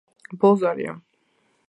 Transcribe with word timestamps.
ბოლო 0.43 0.57
ზარია 0.63 0.95